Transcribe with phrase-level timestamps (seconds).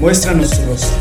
[0.00, 0.96] Muéstranos tu rostro.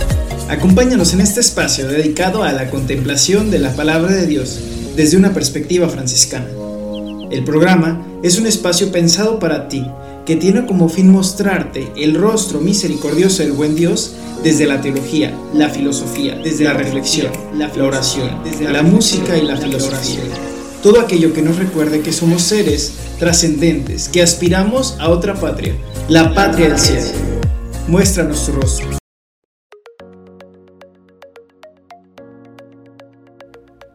[0.50, 4.60] Acompáñanos en este espacio dedicado a la contemplación de la palabra de Dios
[4.98, 6.48] desde una perspectiva franciscana.
[7.32, 9.86] El programa es un espacio pensado para ti
[10.26, 15.70] que tiene como fin mostrarte el rostro misericordioso del buen Dios desde la teología, la
[15.70, 20.20] filosofía, desde la reflexión, la oración, desde la música y la filosofía.
[20.84, 25.74] Todo aquello que nos recuerde que somos seres trascendentes, que aspiramos a otra patria,
[26.10, 27.29] la patria del cielo.
[27.90, 28.99] Muéstranos tu rostro.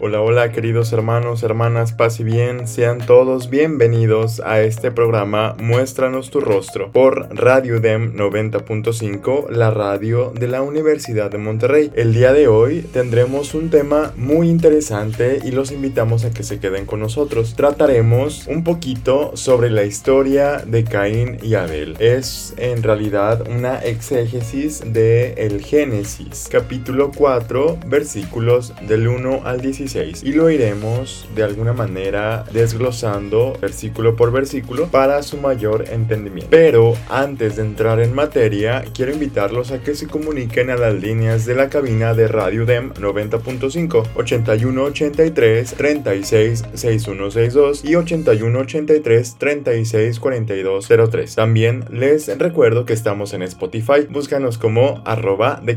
[0.06, 6.28] Hola, hola queridos hermanos, hermanas, paz y bien, sean todos bienvenidos a este programa Muéstranos
[6.28, 11.90] tu rostro por Radio Dem 90.5, la radio de la Universidad de Monterrey.
[11.94, 16.60] El día de hoy tendremos un tema muy interesante y los invitamos a que se
[16.60, 17.54] queden con nosotros.
[17.56, 21.96] Trataremos un poquito sobre la historia de Caín y Abel.
[21.98, 29.93] Es en realidad una exégesis de el Génesis, capítulo 4, versículos del 1 al 16
[29.94, 36.48] y lo iremos de alguna manera desglosando versículo por versículo para su mayor entendimiento.
[36.50, 41.46] Pero antes de entrar en materia, quiero invitarlos a que se comuniquen a las líneas
[41.46, 51.34] de la cabina de Radio DEM 90.5 8183 36 6162 y 8183 36 4203.
[51.34, 55.74] También les recuerdo que estamos en Spotify, búscanos como arroba de.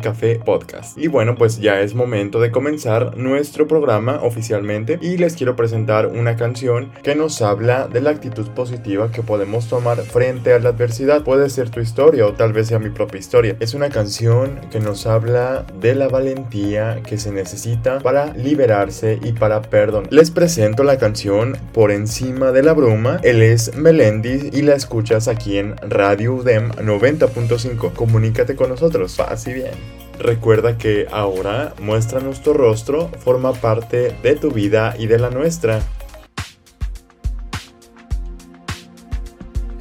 [0.96, 6.08] Y bueno, pues ya es momento de comenzar nuestro programa oficialmente y les quiero presentar
[6.08, 10.70] una canción que nos habla de la actitud positiva que podemos tomar frente a la
[10.70, 11.24] adversidad.
[11.24, 13.56] Puede ser tu historia o tal vez sea mi propia historia.
[13.60, 19.34] Es una canción que nos habla de la valentía que se necesita para liberarse y
[19.34, 20.12] para perdonar.
[20.12, 23.20] Les presento la canción Por encima de la bruma.
[23.24, 27.94] Él es Melendi y la escuchas aquí en Radio UDEM 90.5.
[27.94, 29.16] Comunícate con nosotros.
[29.16, 29.97] Paz y bien.
[30.20, 35.82] Recuerda que ahora Muestra Nuestro Rostro forma parte de tu vida y de la nuestra.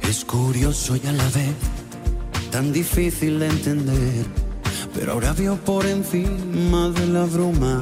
[0.01, 1.55] Es curioso y a la vez
[2.51, 4.25] tan difícil de entender,
[4.93, 7.81] pero ahora vio por encima de la bruma.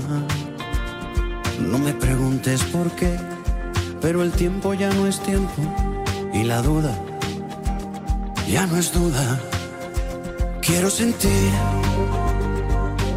[1.60, 3.16] No me preguntes por qué,
[4.02, 5.62] pero el tiempo ya no es tiempo
[6.34, 6.96] y la duda
[8.48, 9.40] ya no es duda.
[10.62, 11.52] Quiero sentir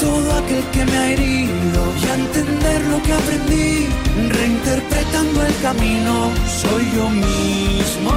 [0.00, 3.86] todo aquel que me ha herido y a entender lo que aprendí,
[4.28, 6.30] reinterpretando el camino,
[6.62, 8.12] soy yo mismo,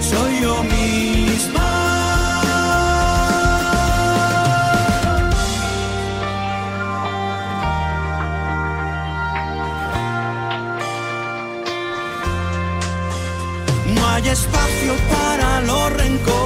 [0.00, 1.68] soy yo misma.
[13.94, 16.45] No hay espacio para los rencores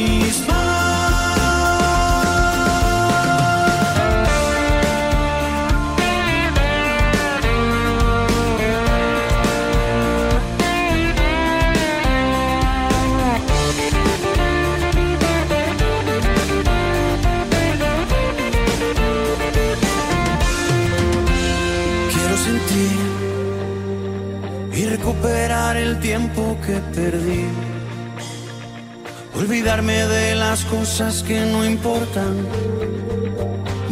[31.01, 32.33] Cosas que no importan.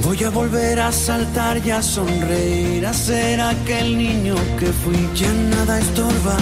[0.04, 5.32] Voy a volver a saltar y a sonreír, a ser aquel niño que fui, ya
[5.56, 6.38] nada estorba.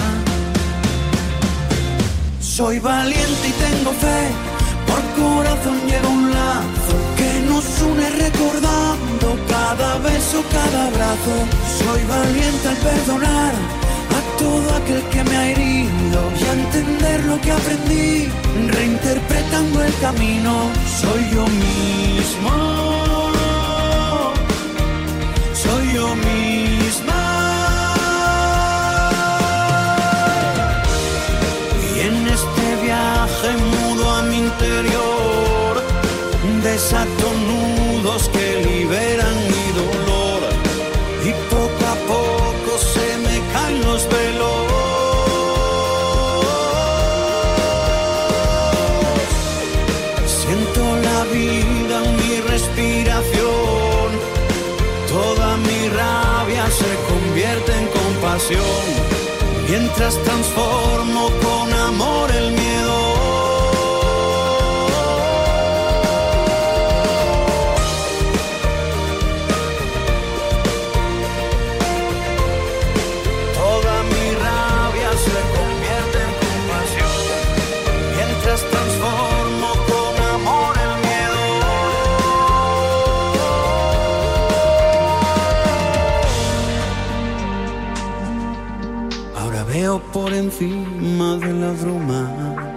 [2.40, 4.20] Soy valiente y tengo fe,
[4.88, 11.36] por corazón llevo un lazo que no nos une recordando cada beso, cada abrazo.
[11.80, 13.52] Soy valiente al perdonar
[14.18, 18.07] a todo aquel que me ha herido y a entender lo que aprendí,
[19.56, 20.70] el camino.
[21.00, 22.67] Soy yo mismo,
[59.68, 62.47] mientras transformo con amor el
[90.38, 92.74] encima de la bruma.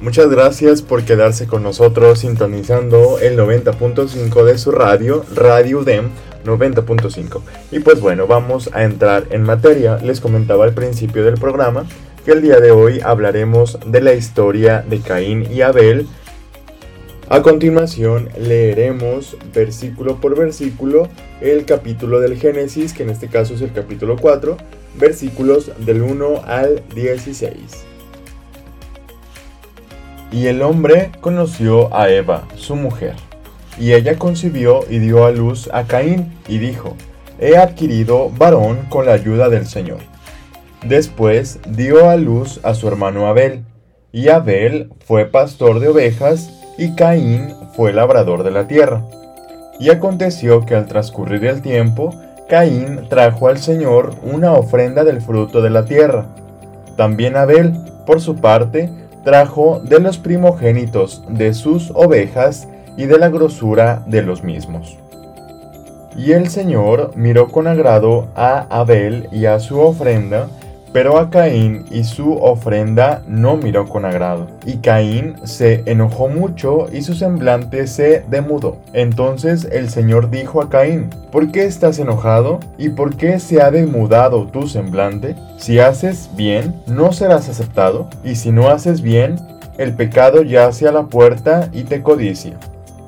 [0.00, 6.10] Muchas gracias por quedarse con nosotros sintonizando el 90.5 de su radio, Radio DEM
[6.44, 7.40] 90.5.
[7.72, 9.98] Y pues bueno, vamos a entrar en materia.
[9.98, 11.84] Les comentaba al principio del programa
[12.24, 16.06] que el día de hoy hablaremos de la historia de Caín y Abel.
[17.28, 21.08] A continuación leeremos versículo por versículo
[21.40, 24.56] el capítulo del Génesis, que en este caso es el capítulo 4,
[24.94, 27.56] versículos del 1 al 16.
[30.30, 33.14] Y el hombre conoció a Eva, su mujer,
[33.76, 36.94] y ella concibió y dio a luz a Caín, y dijo,
[37.40, 39.98] He adquirido varón con la ayuda del Señor.
[40.84, 43.64] Después dio a luz a su hermano Abel,
[44.12, 49.02] y Abel fue pastor de ovejas, y Caín fue labrador de la tierra.
[49.78, 52.14] Y aconteció que al transcurrir el tiempo,
[52.48, 56.26] Caín trajo al Señor una ofrenda del fruto de la tierra.
[56.96, 57.74] También Abel,
[58.06, 58.90] por su parte,
[59.24, 64.96] trajo de los primogénitos de sus ovejas y de la grosura de los mismos.
[66.16, 70.48] Y el Señor miró con agrado a Abel y a su ofrenda,
[70.92, 74.46] pero a Caín y su ofrenda no miró con agrado.
[74.64, 78.78] Y Caín se enojó mucho y su semblante se demudó.
[78.92, 82.60] Entonces el Señor dijo a Caín, ¿por qué estás enojado?
[82.78, 85.34] ¿Y por qué se ha demudado tu semblante?
[85.58, 89.36] Si haces bien, no serás aceptado, y si no haces bien,
[89.78, 92.56] el pecado yace a la puerta y te codicia.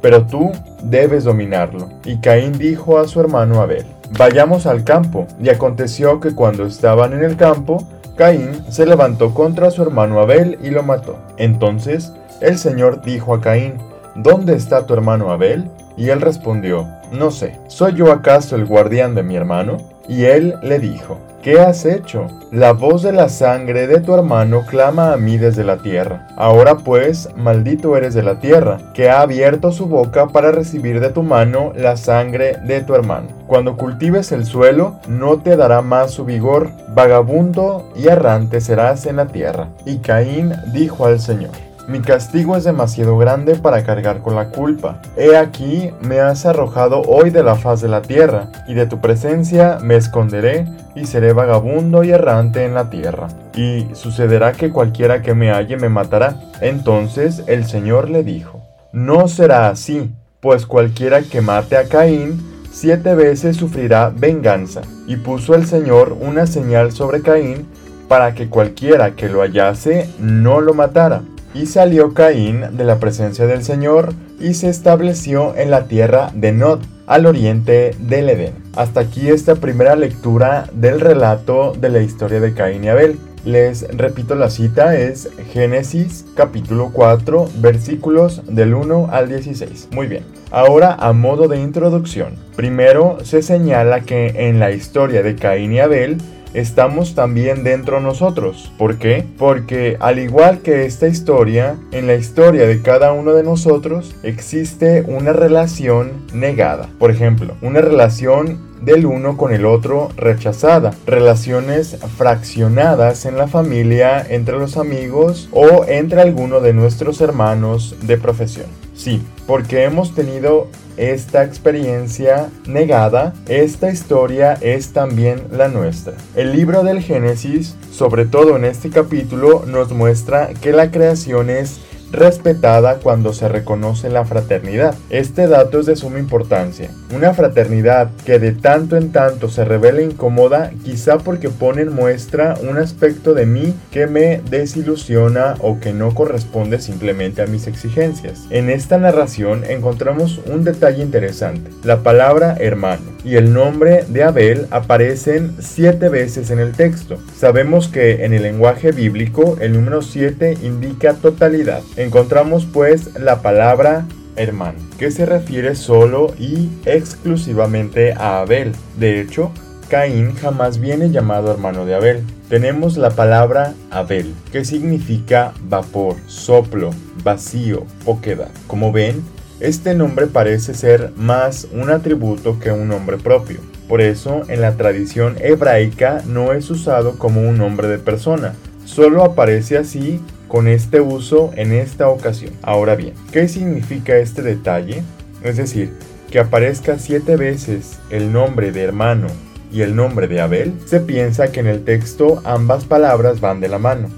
[0.02, 0.52] Pero tú
[0.82, 1.88] debes dominarlo.
[2.04, 3.86] Y Caín dijo a su hermano Abel,
[4.16, 5.26] Vayamos al campo.
[5.40, 10.58] Y aconteció que cuando estaban en el campo, Caín se levantó contra su hermano Abel
[10.62, 11.18] y lo mató.
[11.36, 13.74] Entonces el Señor dijo a Caín,
[14.14, 15.70] ¿Dónde está tu hermano Abel?
[15.96, 19.76] Y él respondió, No sé, ¿soy yo acaso el guardián de mi hermano?
[20.08, 22.26] Y él le dijo, ¿qué has hecho?
[22.50, 26.26] La voz de la sangre de tu hermano clama a mí desde la tierra.
[26.36, 31.10] Ahora pues, maldito eres de la tierra, que ha abierto su boca para recibir de
[31.10, 33.28] tu mano la sangre de tu hermano.
[33.46, 39.16] Cuando cultives el suelo, no te dará más su vigor, vagabundo y errante serás en
[39.16, 39.68] la tierra.
[39.84, 45.00] Y Caín dijo al Señor, mi castigo es demasiado grande para cargar con la culpa.
[45.16, 49.00] He aquí, me has arrojado hoy de la faz de la tierra, y de tu
[49.00, 53.28] presencia me esconderé, y seré vagabundo y errante en la tierra.
[53.54, 56.38] Y sucederá que cualquiera que me halle me matará.
[56.60, 58.60] Entonces el Señor le dijo,
[58.92, 64.82] No será así, pues cualquiera que mate a Caín, siete veces sufrirá venganza.
[65.06, 67.66] Y puso el Señor una señal sobre Caín,
[68.08, 71.22] para que cualquiera que lo hallase no lo matara.
[71.54, 76.52] Y salió Caín de la presencia del Señor y se estableció en la tierra de
[76.52, 78.52] Nod, al oriente del Edén.
[78.76, 83.18] Hasta aquí esta primera lectura del relato de la historia de Caín y Abel.
[83.44, 89.88] Les repito la cita, es Génesis capítulo 4 versículos del 1 al 16.
[89.92, 92.34] Muy bien, ahora a modo de introducción.
[92.56, 96.18] Primero se señala que en la historia de Caín y Abel,
[96.54, 98.72] estamos también dentro nosotros.
[98.78, 99.24] ¿Por qué?
[99.38, 105.04] Porque al igual que esta historia, en la historia de cada uno de nosotros existe
[105.06, 106.88] una relación negada.
[106.98, 114.24] Por ejemplo, una relación del uno con el otro rechazada, relaciones fraccionadas en la familia,
[114.28, 118.66] entre los amigos o entre alguno de nuestros hermanos de profesión.
[118.94, 126.14] Sí, porque hemos tenido esta experiencia negada, esta historia es también la nuestra.
[126.34, 131.80] El libro del Génesis, sobre todo en este capítulo, nos muestra que la creación es
[132.12, 134.94] respetada cuando se reconoce la fraternidad.
[135.10, 136.90] Este dato es de suma importancia.
[137.14, 142.56] Una fraternidad que de tanto en tanto se revela incómoda, quizá porque pone en muestra
[142.68, 148.46] un aspecto de mí que me desilusiona o que no corresponde simplemente a mis exigencias.
[148.50, 151.70] En esta narración encontramos un detalle interesante.
[151.82, 157.18] La palabra hermano y el nombre de Abel aparecen siete veces en el texto.
[157.36, 161.82] Sabemos que en el lenguaje bíblico el número 7 indica totalidad.
[161.96, 164.06] Encontramos pues la palabra
[164.38, 168.72] hermano, que se refiere solo y exclusivamente a Abel.
[168.98, 169.50] De hecho,
[169.88, 172.22] Caín jamás viene llamado hermano de Abel.
[172.48, 176.90] Tenemos la palabra Abel, que significa vapor, soplo,
[177.22, 178.50] vacío, poquedad.
[178.66, 179.22] Como ven,
[179.60, 183.60] este nombre parece ser más un atributo que un nombre propio.
[183.88, 189.24] Por eso, en la tradición hebraica no es usado como un nombre de persona, solo
[189.24, 192.52] aparece así con este uso en esta ocasión.
[192.62, 195.02] Ahora bien, ¿qué significa este detalle?
[195.42, 195.92] Es decir,
[196.30, 199.28] que aparezca siete veces el nombre de hermano
[199.72, 203.68] y el nombre de Abel, se piensa que en el texto ambas palabras van de
[203.68, 204.08] la mano.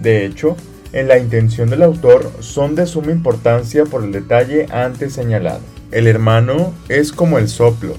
[0.00, 0.56] De hecho,
[0.92, 5.60] en la intención del autor son de suma importancia por el detalle antes señalado.
[5.90, 7.94] El hermano es como el soplo,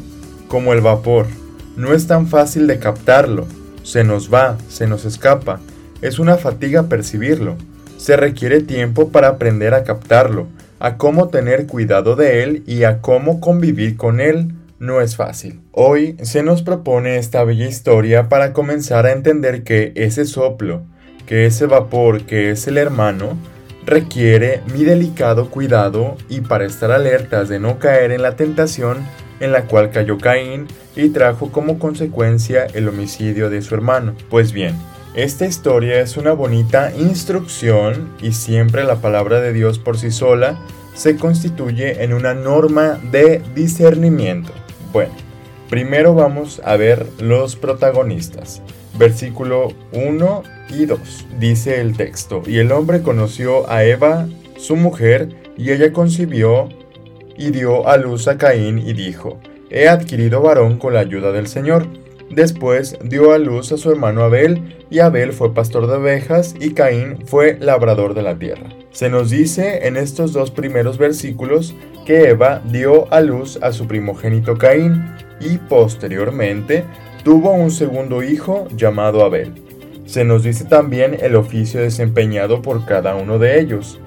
[0.47, 1.27] como el vapor,
[1.75, 3.45] no es tan fácil de captarlo,
[3.83, 5.59] se nos va, se nos escapa,
[6.01, 7.55] es una fatiga percibirlo,
[7.97, 10.47] se requiere tiempo para aprender a captarlo,
[10.79, 14.53] a cómo tener cuidado de él y a cómo convivir con él.
[14.79, 15.59] No es fácil.
[15.71, 20.83] Hoy se nos propone esta bella historia para comenzar a entender que ese soplo,
[21.29, 23.37] que ese vapor, que es el hermano,
[23.85, 28.97] requiere mi delicado cuidado y para estar alertas de no caer en la tentación
[29.39, 34.15] en la cual cayó Caín y trajo como consecuencia el homicidio de su hermano.
[34.31, 34.75] Pues bien,
[35.13, 40.57] esta historia es una bonita instrucción y siempre la palabra de Dios por sí sola
[40.95, 44.51] se constituye en una norma de discernimiento.
[44.91, 45.13] Bueno,
[45.69, 48.63] primero vamos a ver los protagonistas.
[48.99, 50.43] Versículo 1
[50.77, 51.25] y 2.
[51.39, 54.27] Dice el texto, y el hombre conoció a Eva,
[54.57, 56.67] su mujer, y ella concibió
[57.37, 59.39] y dio a luz a Caín y dijo,
[59.69, 61.87] he adquirido varón con la ayuda del Señor.
[62.29, 66.73] Después dio a luz a su hermano Abel, y Abel fue pastor de ovejas, y
[66.73, 68.69] Caín fue labrador de la tierra.
[68.91, 71.73] Se nos dice en estos dos primeros versículos
[72.05, 75.05] que Eva dio a luz a su primogénito Caín,
[75.39, 76.83] y posteriormente
[77.23, 79.53] tuvo un segundo hijo llamado Abel.
[80.05, 83.99] Se nos dice también el oficio desempeñado por cada uno de ellos.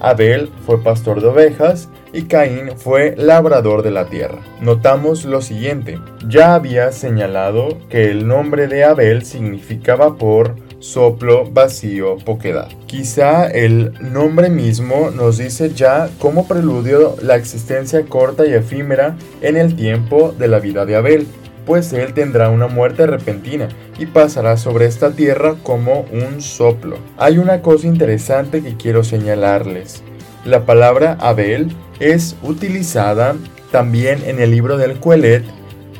[0.00, 4.38] Abel fue pastor de ovejas y Caín fue labrador de la tierra.
[4.60, 12.16] Notamos lo siguiente, ya había señalado que el nombre de Abel significa vapor, soplo, vacío,
[12.16, 12.68] poquedad.
[12.86, 19.56] Quizá el nombre mismo nos dice ya como preludio la existencia corta y efímera en
[19.56, 21.26] el tiempo de la vida de Abel,
[21.66, 26.96] pues él tendrá una muerte repentina y pasará sobre esta tierra como un soplo.
[27.16, 30.02] Hay una cosa interesante que quiero señalarles.
[30.44, 33.36] La palabra Abel es utilizada
[33.70, 35.44] también en el libro del Coelet,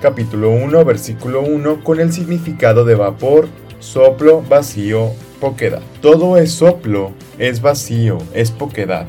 [0.01, 3.49] capítulo 1, versículo 1, con el significado de vapor,
[3.81, 5.83] soplo, vacío, poquedad.
[6.01, 9.07] Todo es soplo, es vacío, es poquedad.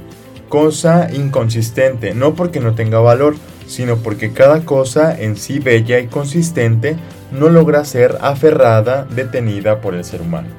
[0.50, 3.36] Cosa inconsistente, no porque no tenga valor,
[3.72, 6.98] sino porque cada cosa en sí bella y consistente
[7.32, 10.50] no logra ser aferrada, detenida por el ser humano.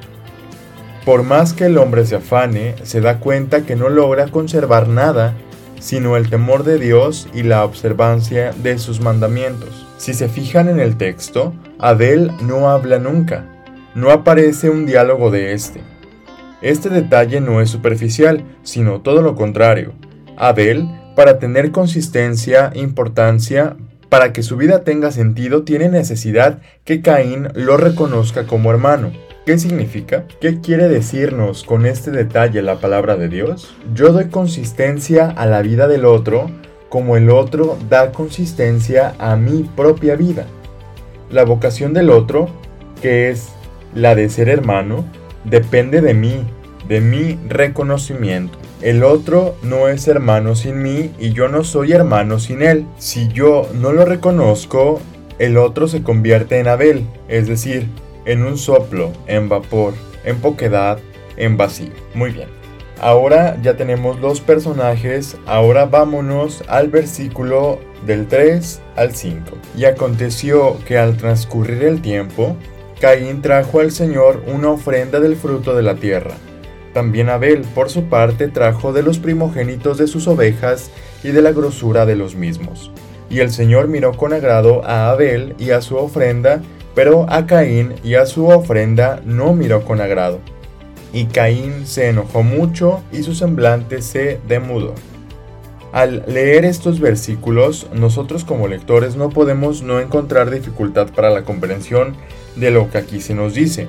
[1.04, 5.35] Por más que el hombre se afane, se da cuenta que no logra conservar nada,
[5.78, 9.87] sino el temor de Dios y la observancia de sus mandamientos.
[9.99, 13.45] Si se fijan en el texto, Abel no habla nunca,
[13.95, 15.83] no aparece un diálogo de este.
[16.62, 19.92] Este detalle no es superficial, sino todo lo contrario.
[20.38, 23.76] Abel, para tener consistencia, importancia,
[24.09, 29.12] para que su vida tenga sentido, tiene necesidad que Caín lo reconozca como hermano.
[29.47, 30.25] ¿Qué significa?
[30.40, 33.75] ¿Qué quiere decirnos con este detalle la palabra de Dios?
[33.95, 36.50] Yo doy consistencia a la vida del otro
[36.88, 40.47] como el otro da consistencia a mi propia vida.
[41.31, 42.50] La vocación del otro
[43.02, 43.49] que es
[43.95, 45.04] la de ser hermano,
[45.45, 46.47] depende de mí,
[46.88, 48.57] de mi reconocimiento.
[48.82, 52.84] El otro no es hermano sin mí y yo no soy hermano sin él.
[52.98, 55.00] Si yo no lo reconozco,
[55.38, 57.86] el otro se convierte en Abel, es decir,
[58.24, 60.98] en un soplo, en vapor, en poquedad,
[61.36, 61.92] en vacío.
[62.14, 62.48] Muy bien.
[63.00, 69.58] Ahora ya tenemos los personajes, ahora vámonos al versículo del 3 al 5.
[69.78, 72.56] Y aconteció que al transcurrir el tiempo,
[73.00, 76.34] Caín trajo al Señor una ofrenda del fruto de la tierra
[76.92, 80.90] también Abel, por su parte, trajo de los primogénitos de sus ovejas
[81.22, 82.90] y de la grosura de los mismos.
[83.30, 86.62] Y el Señor miró con agrado a Abel y a su ofrenda,
[86.94, 90.40] pero a Caín y a su ofrenda no miró con agrado.
[91.12, 94.94] Y Caín se enojó mucho y su semblante se demudó.
[95.92, 102.16] Al leer estos versículos, nosotros como lectores no podemos no encontrar dificultad para la comprensión
[102.56, 103.88] de lo que aquí se nos dice.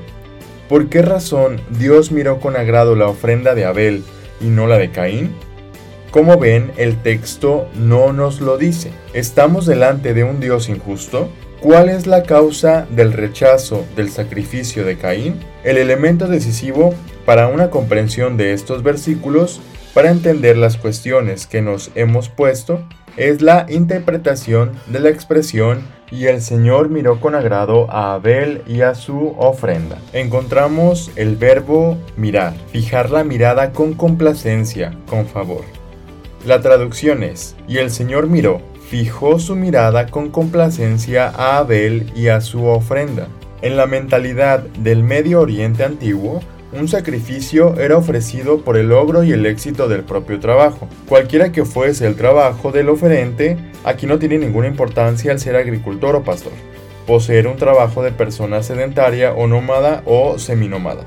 [0.73, 4.03] ¿Por qué razón Dios miró con agrado la ofrenda de Abel
[4.41, 5.35] y no la de Caín?
[6.09, 8.89] Como ven, el texto no nos lo dice.
[9.13, 11.29] ¿Estamos delante de un Dios injusto?
[11.61, 15.41] ¿Cuál es la causa del rechazo del sacrificio de Caín?
[15.63, 19.61] El elemento decisivo para una comprensión de estos versículos,
[19.93, 22.83] para entender las cuestiones que nos hemos puesto,
[23.15, 28.81] es la interpretación de la expresión y el Señor miró con agrado a Abel y
[28.81, 29.97] a su ofrenda.
[30.13, 35.63] Encontramos el verbo mirar, fijar la mirada con complacencia, con favor.
[36.45, 42.27] La traducción es, y el Señor miró, fijó su mirada con complacencia a Abel y
[42.27, 43.27] a su ofrenda.
[43.63, 46.41] En la mentalidad del Medio Oriente antiguo,
[46.79, 50.87] un sacrificio era ofrecido por el logro y el éxito del propio trabajo.
[51.07, 56.15] Cualquiera que fuese el trabajo del oferente, aquí no tiene ninguna importancia el ser agricultor
[56.15, 56.53] o pastor,
[57.05, 61.03] poseer un trabajo de persona sedentaria o nómada o seminómada.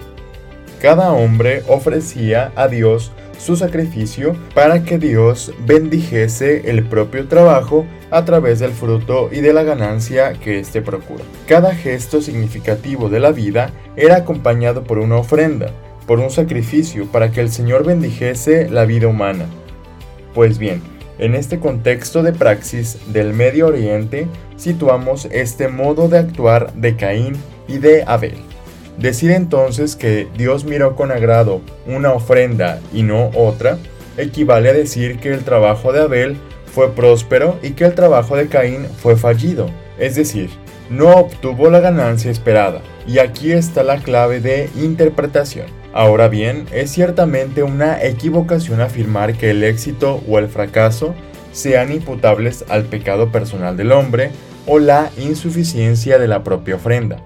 [0.80, 8.24] Cada hombre ofrecía a Dios su sacrificio para que Dios bendijese el propio trabajo a
[8.24, 11.24] través del fruto y de la ganancia que éste procura.
[11.46, 15.70] Cada gesto significativo de la vida era acompañado por una ofrenda,
[16.06, 19.46] por un sacrificio para que el Señor bendijese la vida humana.
[20.34, 20.80] Pues bien,
[21.18, 27.34] en este contexto de praxis del Medio Oriente situamos este modo de actuar de Caín
[27.66, 28.45] y de Abel.
[28.98, 33.78] Decir entonces que Dios miró con agrado una ofrenda y no otra,
[34.16, 36.36] equivale a decir que el trabajo de Abel
[36.72, 40.50] fue próspero y que el trabajo de Caín fue fallido, es decir,
[40.90, 42.80] no obtuvo la ganancia esperada.
[43.06, 45.66] Y aquí está la clave de interpretación.
[45.92, 51.14] Ahora bien, es ciertamente una equivocación afirmar que el éxito o el fracaso
[51.52, 54.30] sean imputables al pecado personal del hombre
[54.66, 57.22] o la insuficiencia de la propia ofrenda.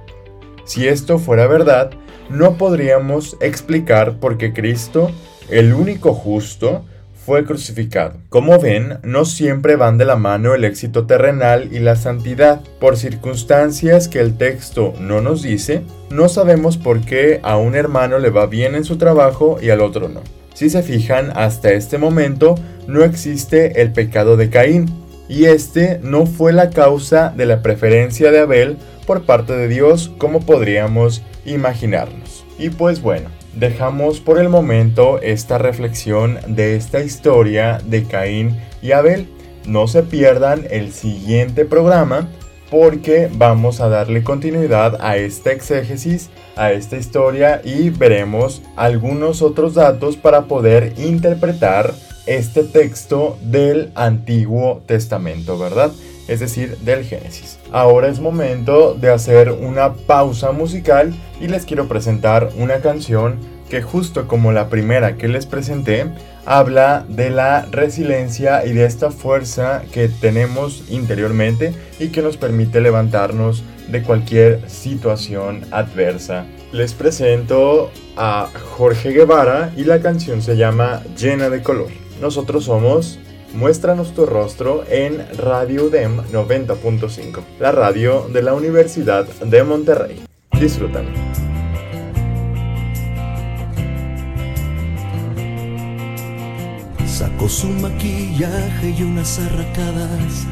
[0.71, 1.91] Si esto fuera verdad,
[2.29, 5.11] no podríamos explicar por qué Cristo,
[5.49, 6.85] el único justo,
[7.27, 8.19] fue crucificado.
[8.29, 12.61] Como ven, no siempre van de la mano el éxito terrenal y la santidad.
[12.79, 18.21] Por circunstancias que el texto no nos dice, no sabemos por qué a un hermano
[18.21, 20.21] le va bien en su trabajo y al otro no.
[20.55, 22.55] Si se fijan, hasta este momento
[22.87, 24.87] no existe el pecado de Caín,
[25.31, 30.11] y este no fue la causa de la preferencia de Abel por parte de Dios
[30.19, 32.45] como podríamos imaginarnos.
[32.59, 38.93] Y pues bueno, dejamos por el momento esta reflexión de esta historia de Caín y
[38.93, 39.29] Abel.
[39.67, 42.29] No se pierdan el siguiente programa
[42.71, 49.75] porque vamos a darle continuidad a esta exégesis, a esta historia y veremos algunos otros
[49.75, 51.93] datos para poder interpretar
[52.27, 55.91] este texto del Antiguo Testamento, ¿verdad?
[56.29, 57.59] Es decir, del Génesis.
[57.73, 63.39] Ahora es momento de hacer una pausa musical y les quiero presentar una canción
[63.71, 66.07] que justo como la primera que les presenté,
[66.45, 72.81] habla de la resiliencia y de esta fuerza que tenemos interiormente y que nos permite
[72.81, 76.47] levantarnos de cualquier situación adversa.
[76.73, 81.89] Les presento a Jorge Guevara y la canción se llama Llena de color.
[82.21, 83.19] Nosotros somos
[83.55, 90.25] Muéstranos tu rostro en Radio DEM 90.5, la radio de la Universidad de Monterrey.
[90.61, 91.07] Disfrutan.
[97.07, 100.47] Sacó su maquillaje y unas arracadas.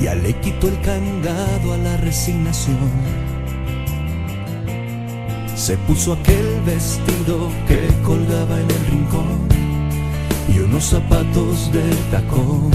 [0.00, 2.90] Ya le quitó el candado a la resignación.
[5.54, 9.61] Se puso aquel vestido que colgaba en el rincón
[10.48, 12.70] y unos zapatos de tacón.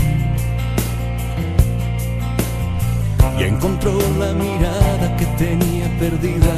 [3.40, 6.56] y encontró la mirada que tenía perdida.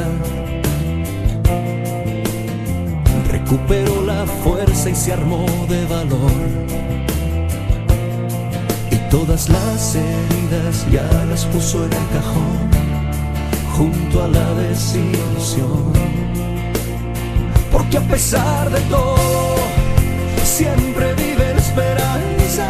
[3.29, 6.31] Recuperó la fuerza y se armó de valor.
[8.91, 12.69] Y todas las heridas ya las puso en el cajón,
[13.77, 15.93] junto a la desilusión.
[17.71, 19.58] Porque a pesar de todo,
[20.59, 22.67] siempre vive esperanza,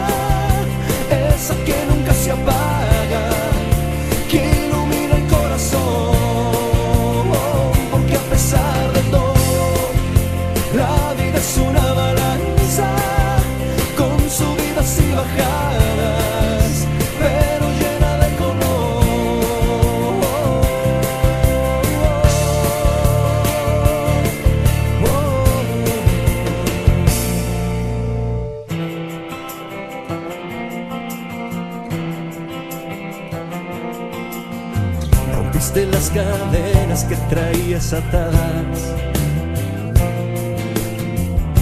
[37.79, 38.93] traías atadas.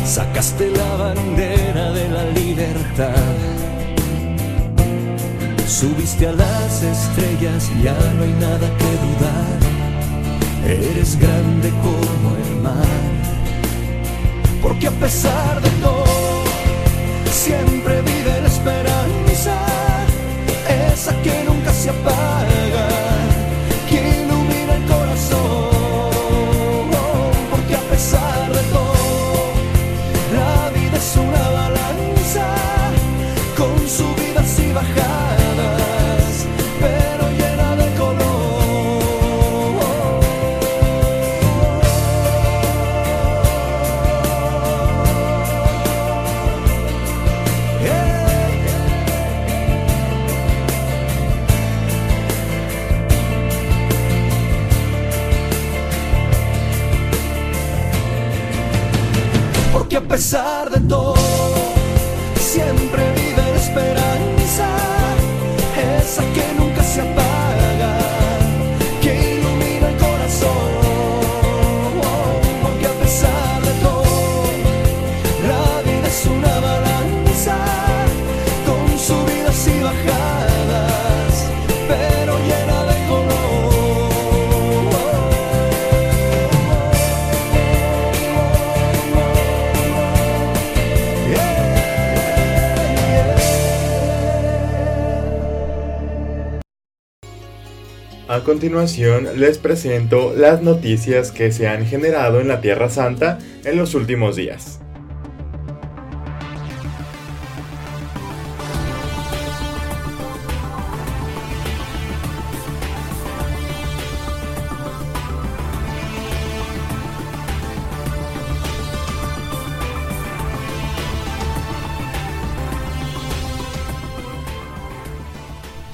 [0.05, 3.13] Sacaste la bandera de la libertad.
[5.67, 9.57] Subiste a las estrellas, ya no hay nada que dudar.
[10.65, 12.56] Eres grande como el
[66.17, 66.46] esa que
[98.37, 103.77] A continuación les presento las noticias que se han generado en la Tierra Santa en
[103.77, 104.76] los últimos días.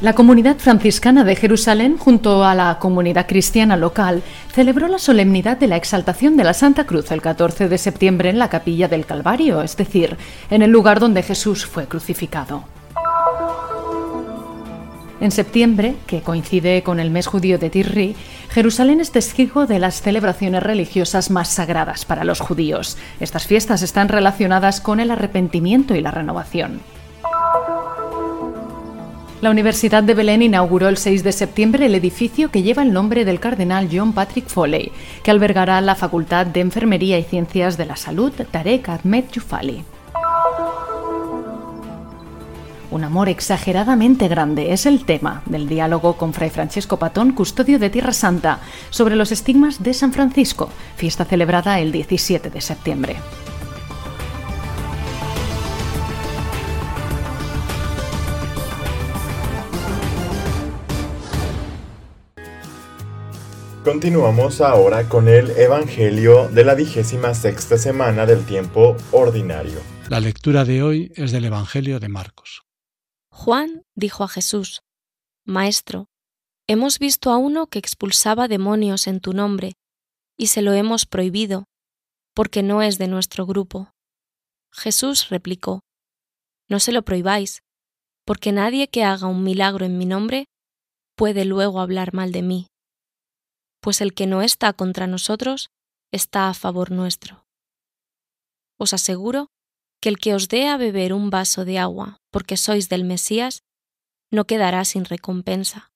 [0.03, 4.21] La comunidad franciscana de Jerusalén, junto a la comunidad cristiana local,
[4.53, 8.37] celebró la solemnidad de la exaltación de la Santa Cruz el 14 de septiembre en
[8.37, 10.17] la capilla del Calvario, es decir,
[10.49, 12.65] en el lugar donde Jesús fue crucificado.
[15.21, 18.17] En septiembre, que coincide con el mes judío de Tirri,
[18.49, 22.97] Jerusalén es testigo de las celebraciones religiosas más sagradas para los judíos.
[23.21, 26.81] Estas fiestas están relacionadas con el arrepentimiento y la renovación.
[29.43, 33.25] La Universidad de Belén inauguró el 6 de septiembre el edificio que lleva el nombre
[33.25, 37.97] del cardenal John Patrick Foley, que albergará la Facultad de Enfermería y Ciencias de la
[37.97, 39.83] Salud Tarek Ahmed Yufali.
[42.89, 47.89] Un amor exageradamente grande es el tema del diálogo con Fray Francesco Patón, custodio de
[47.89, 48.59] Tierra Santa,
[48.91, 53.17] sobre los estigmas de San Francisco, fiesta celebrada el 17 de septiembre.
[63.83, 69.81] Continuamos ahora con el Evangelio de la vigésima sexta semana del tiempo ordinario.
[70.07, 72.63] La lectura de hoy es del Evangelio de Marcos.
[73.29, 74.83] Juan dijo a Jesús,
[75.43, 76.07] Maestro,
[76.65, 79.73] hemos visto a uno que expulsaba demonios en tu nombre,
[80.37, 81.65] y se lo hemos prohibido,
[82.33, 83.91] porque no es de nuestro grupo.
[84.71, 85.81] Jesús replicó,
[86.69, 87.63] No se lo prohibáis,
[88.25, 90.45] porque nadie que haga un milagro en mi nombre
[91.17, 92.67] puede luego hablar mal de mí
[93.83, 95.69] pues el que no está contra nosotros
[96.11, 97.45] está a favor nuestro.
[98.79, 99.49] Os aseguro
[100.01, 103.61] que el que os dé a beber un vaso de agua porque sois del Mesías,
[104.31, 105.91] no quedará sin recompensa.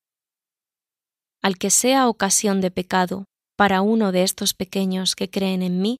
[1.42, 5.98] al que sea ocasión de pecado para uno de estos pequeños que creen en mí,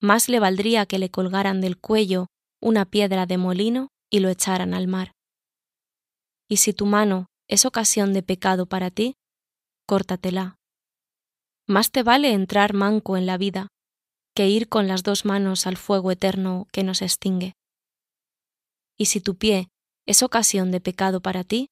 [0.00, 2.26] más le valdría que le colgaran del cuello
[2.60, 5.12] una piedra de molino y lo echaran al mar.
[6.48, 9.14] Y si tu mano es ocasión de pecado para ti,
[9.86, 10.56] córtatela.
[11.66, 13.68] Más te vale entrar manco en la vida
[14.34, 17.54] que ir con las dos manos al fuego eterno que nos extingue.
[18.96, 19.68] Y si tu pie
[20.06, 21.68] es ocasión de pecado para ti,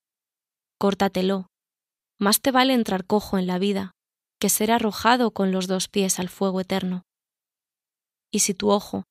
[0.79, 1.47] córtatelo.
[2.19, 3.93] Más te vale entrar cojo en la vida
[4.39, 7.03] que ser arrojado con los dos pies al fuego eterno.
[8.31, 9.05] Y si tu ojo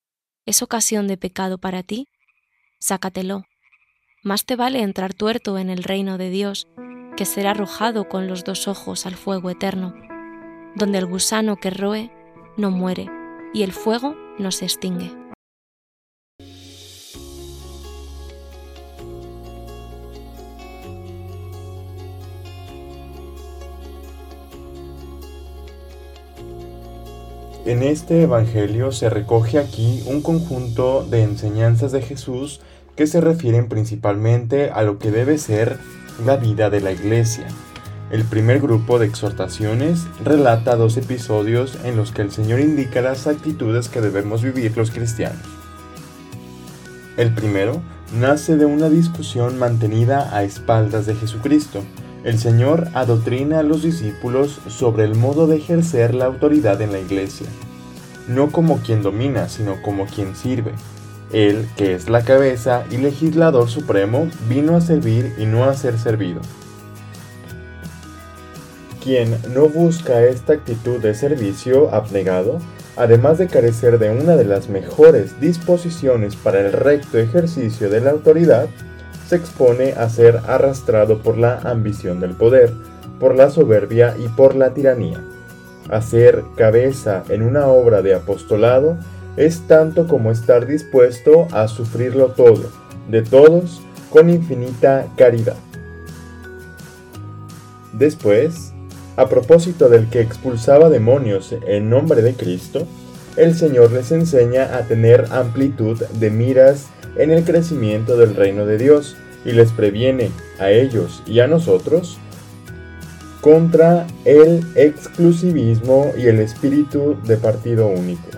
[0.46, 2.06] es ocasión de pecado para ti,
[2.80, 3.44] sácatelo.
[4.22, 6.66] Más te vale entrar tuerto en el reino de Dios
[7.16, 9.94] que ser arrojado con los dos ojos al fuego eterno,
[10.74, 12.10] donde el gusano que roe
[12.56, 13.08] no muere
[13.52, 15.12] y el fuego no se extingue.
[27.66, 32.60] En este Evangelio se recoge aquí un conjunto de enseñanzas de Jesús
[32.96, 35.78] que se refieren principalmente a lo que debe ser
[36.24, 37.46] la vida de la iglesia.
[38.10, 43.28] El primer grupo de exhortaciones relata dos episodios en los que el Señor indica las
[43.28, 45.46] actitudes que debemos vivir los cristianos.
[47.16, 47.80] El primero
[48.18, 51.84] nace de una discusión mantenida a espaldas de Jesucristo,
[52.24, 56.98] el Señor adoctrina a los discípulos sobre el modo de ejercer la autoridad en la
[56.98, 57.46] iglesia,
[58.26, 60.72] no como quien domina, sino como quien sirve.
[61.32, 65.96] Él, que es la cabeza y legislador supremo, vino a servir y no a ser
[65.96, 66.40] servido.
[69.02, 72.58] Quien no busca esta actitud de servicio abnegado,
[72.96, 78.10] además de carecer de una de las mejores disposiciones para el recto ejercicio de la
[78.10, 78.68] autoridad,
[79.26, 82.72] se expone a ser arrastrado por la ambición del poder,
[83.18, 85.24] por la soberbia y por la tiranía.
[85.88, 88.98] Hacer cabeza en una obra de apostolado
[89.36, 92.64] es tanto como estar dispuesto a sufrirlo todo,
[93.08, 95.56] de todos, con infinita caridad.
[97.92, 98.72] Después,
[99.20, 102.86] a propósito del que expulsaba demonios en nombre de Cristo,
[103.36, 108.78] el Señor les enseña a tener amplitud de miras en el crecimiento del reino de
[108.78, 112.16] Dios y les previene a ellos y a nosotros
[113.42, 118.28] contra el exclusivismo y el espíritu de partido único.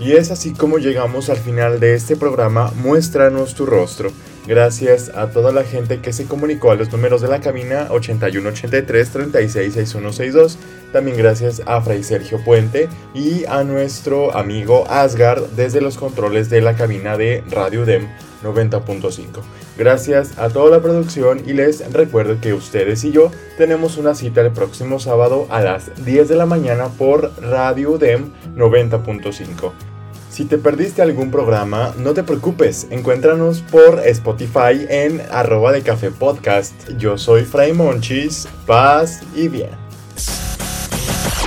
[0.00, 4.10] Y es así como llegamos al final de este programa Muéstranos tu rostro.
[4.46, 9.10] Gracias a toda la gente que se comunicó a los números de la cabina 8183
[9.10, 10.58] 366162.
[10.92, 16.60] También gracias a Fray Sergio Puente y a nuestro amigo Asgard desde los controles de
[16.60, 18.06] la cabina de Radio Dem
[18.44, 19.40] 90.5.
[19.76, 24.42] Gracias a toda la producción y les recuerdo que ustedes y yo tenemos una cita
[24.42, 29.95] el próximo sábado a las 10 de la mañana por Radio Dem 90.5.
[30.36, 36.10] Si te perdiste algún programa, no te preocupes, encuéntranos por Spotify en arroba de café
[36.10, 36.74] podcast.
[36.98, 39.70] Yo soy Fray Monchis, paz y bien.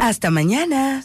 [0.01, 0.97] Hasta mañana.